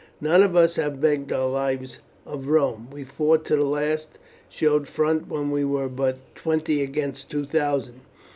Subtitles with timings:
[0.19, 2.87] "None of us have begged our lives of Rome.
[2.91, 7.45] We fought to the last, and showed front when we were but twenty against two
[7.45, 8.01] thousand.